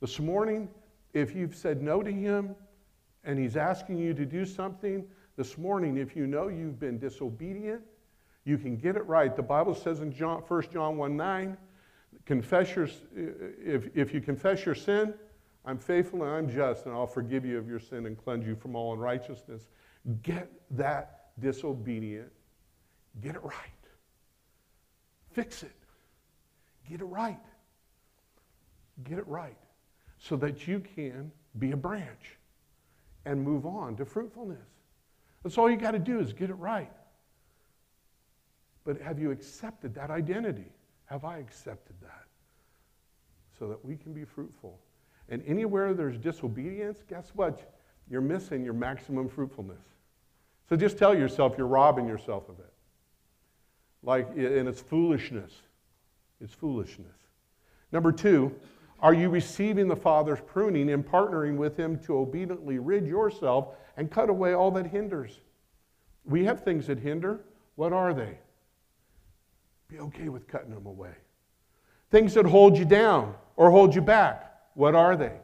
[0.00, 0.68] This morning,
[1.14, 2.54] if you've said no to Him
[3.24, 5.06] and He's asking you to do something,
[5.36, 7.80] this morning, if you know you've been disobedient,
[8.44, 9.34] you can get it right.
[9.34, 11.56] The Bible says in John, 1 John 1 9,
[12.26, 15.14] confess your, if, if you confess your sin,
[15.64, 18.56] I'm faithful and I'm just, and I'll forgive you of your sin and cleanse you
[18.56, 19.68] from all unrighteousness.
[20.22, 22.30] Get that disobedient,
[23.20, 23.54] get it right.
[25.32, 25.72] Fix it.
[26.88, 27.38] Get it right.
[29.04, 29.56] Get it right
[30.18, 32.36] so that you can be a branch
[33.24, 34.58] and move on to fruitfulness.
[35.42, 36.90] That's all you got to do is get it right.
[38.84, 40.72] But have you accepted that identity?
[41.06, 42.24] Have I accepted that?
[43.58, 44.78] So that we can be fruitful.
[45.30, 47.72] And anywhere there's disobedience, guess what?
[48.10, 49.82] You're missing your maximum fruitfulness.
[50.68, 52.72] So just tell yourself you're robbing yourself of it.
[54.02, 55.52] Like, and it's foolishness.
[56.40, 57.16] It's foolishness.
[57.92, 58.54] Number two,
[59.00, 64.10] are you receiving the Father's pruning and partnering with Him to obediently rid yourself and
[64.10, 65.38] cut away all that hinders?
[66.24, 67.40] We have things that hinder.
[67.76, 68.38] What are they?
[69.88, 71.14] Be okay with cutting them away.
[72.10, 74.49] Things that hold you down or hold you back.
[74.74, 75.36] What are they?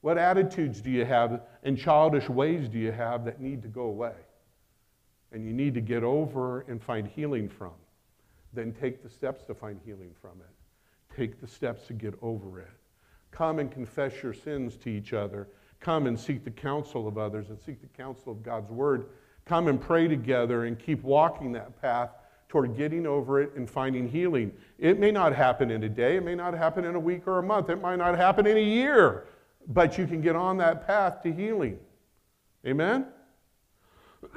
[0.00, 3.82] What attitudes do you have and childish ways do you have that need to go
[3.82, 4.14] away?
[5.30, 7.72] And you need to get over and find healing from.
[8.52, 11.16] Then take the steps to find healing from it.
[11.16, 12.70] Take the steps to get over it.
[13.30, 15.48] Come and confess your sins to each other.
[15.80, 19.06] Come and seek the counsel of others and seek the counsel of God's word.
[19.44, 22.10] Come and pray together and keep walking that path
[22.52, 24.52] toward getting over it and finding healing.
[24.78, 27.38] It may not happen in a day, it may not happen in a week or
[27.38, 29.24] a month, it might not happen in a year,
[29.68, 31.78] but you can get on that path to healing.
[32.66, 33.06] Amen?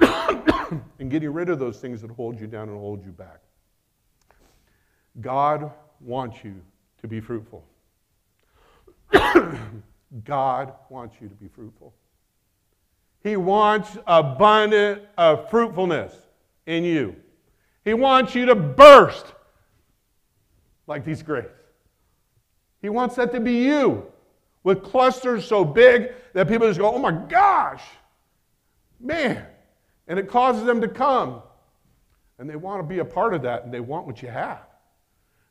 [0.00, 3.40] and getting rid of those things that hold you down and hold you back.
[5.20, 6.54] God wants you
[7.02, 7.66] to be fruitful.
[10.24, 11.92] God wants you to be fruitful.
[13.22, 16.14] He wants abundant of fruitfulness
[16.64, 17.16] in you.
[17.86, 19.32] He wants you to burst
[20.88, 21.62] like these grapes.
[22.82, 24.04] He wants that to be you
[24.64, 27.84] with clusters so big that people just go, oh my gosh,
[28.98, 29.46] man.
[30.08, 31.40] And it causes them to come.
[32.40, 34.66] And they want to be a part of that and they want what you have.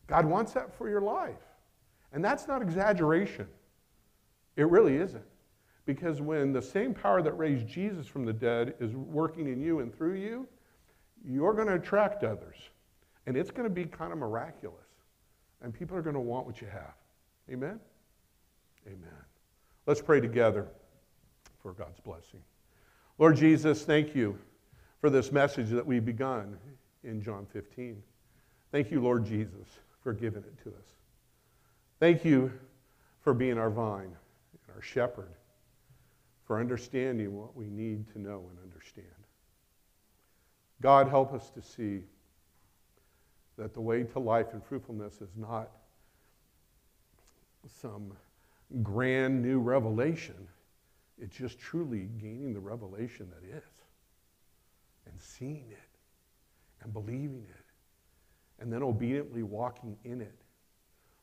[0.06, 1.40] God wants that for your life.
[2.12, 3.48] And that's not exaggeration.
[4.58, 5.24] It really isn't.
[5.86, 9.80] Because when the same power that raised Jesus from the dead is working in you
[9.80, 10.50] and through you,
[11.28, 12.56] you're going to attract others.
[13.28, 14.86] And it's going to be kind of miraculous.
[15.62, 16.94] And people are going to want what you have.
[17.52, 17.80] Amen?
[18.86, 19.24] Amen.
[19.88, 20.68] Let's pray together
[21.62, 22.42] for God's blessing.
[23.18, 24.38] Lord Jesus, thank you
[25.02, 26.58] for this message that we've begun
[27.04, 28.02] in John 15.
[28.72, 30.86] Thank you, Lord Jesus for giving it to us.
[32.00, 32.54] Thank you
[33.22, 35.34] for being our vine and our shepherd,
[36.46, 39.08] for understanding what we need to know and understand.
[40.82, 42.02] God, help us to see
[43.58, 45.72] that the way to life and fruitfulness is not
[47.82, 48.12] some
[48.84, 50.36] grand new revelation.
[51.18, 53.64] It's just truly gaining the revelation that is
[55.06, 55.98] and seeing it
[56.82, 57.66] and believing it
[58.60, 60.36] and then obediently walking in it.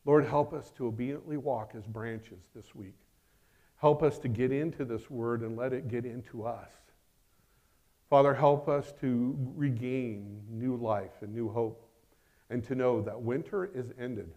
[0.05, 2.97] Lord, help us to obediently walk as branches this week.
[3.77, 6.71] Help us to get into this word and let it get into us.
[8.13, 11.89] Father, help us to regain new life and new hope
[12.51, 14.35] and to know that winter is ended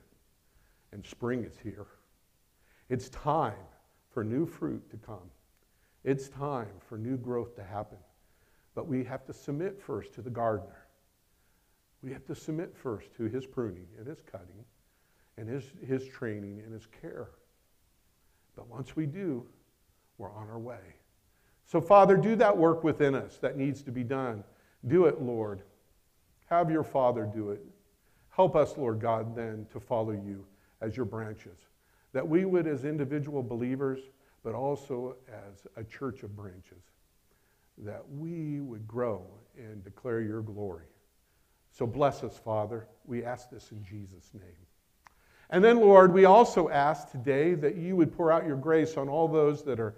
[0.93, 1.87] and spring is here.
[2.87, 3.67] It's time
[4.09, 5.29] for new fruit to come.
[6.05, 7.97] It's time for new growth to happen.
[8.75, 10.87] But we have to submit first to the gardener.
[12.01, 14.63] We have to submit first to his pruning and his cutting
[15.35, 17.27] and his, his training and his care.
[18.55, 19.45] But once we do,
[20.17, 20.95] we're on our way.
[21.65, 24.43] So, Father, do that work within us that needs to be done.
[24.87, 25.61] Do it, Lord.
[26.49, 27.61] Have your Father do it.
[28.29, 30.45] Help us, Lord God, then to follow you
[30.81, 31.57] as your branches.
[32.13, 33.99] That we would, as individual believers,
[34.43, 36.83] but also as a church of branches,
[37.79, 39.25] that we would grow
[39.57, 40.85] and declare your glory.
[41.71, 42.87] So bless us, Father.
[43.05, 44.43] We ask this in Jesus' name.
[45.49, 49.09] And then, Lord, we also ask today that you would pour out your grace on
[49.09, 49.95] all those that are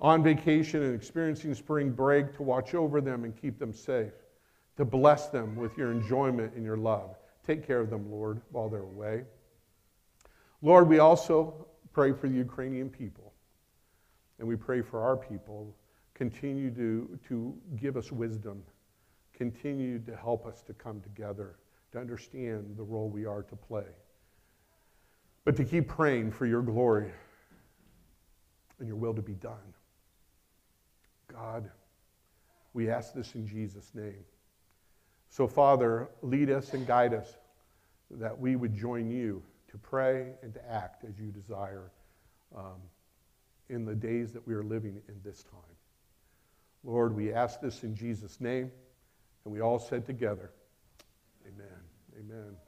[0.00, 4.12] on vacation and experiencing spring break to watch over them and keep them safe,
[4.76, 7.16] to bless them with your enjoyment and your love.
[7.46, 9.24] Take care of them, Lord, while they're away.
[10.62, 13.32] Lord, we also pray for the Ukrainian people,
[14.38, 15.74] and we pray for our people
[16.14, 18.62] continue to, to give us wisdom,
[19.32, 21.56] continue to help us to come together,
[21.92, 23.86] to understand the role we are to play,
[25.44, 27.10] but to keep praying for your glory
[28.78, 29.74] and your will to be done.
[31.32, 31.70] God,
[32.72, 34.24] we ask this in Jesus' name.
[35.28, 37.36] So, Father, lead us and guide us
[38.10, 41.92] that we would join you to pray and to act as you desire
[42.56, 42.80] um,
[43.68, 45.76] in the days that we are living in this time.
[46.82, 48.70] Lord, we ask this in Jesus' name,
[49.44, 50.50] and we all said together,
[51.46, 51.66] Amen.
[52.18, 52.56] Amen.